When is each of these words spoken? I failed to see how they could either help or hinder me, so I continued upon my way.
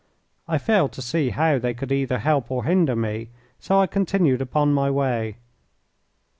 I 0.47 0.57
failed 0.57 0.93
to 0.93 1.01
see 1.03 1.29
how 1.29 1.59
they 1.59 1.75
could 1.75 1.91
either 1.91 2.17
help 2.17 2.49
or 2.49 2.63
hinder 2.63 2.95
me, 2.95 3.29
so 3.59 3.79
I 3.79 3.85
continued 3.85 4.41
upon 4.41 4.73
my 4.73 4.89
way. 4.89 5.37